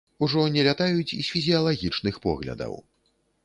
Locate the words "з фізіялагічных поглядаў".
1.11-2.73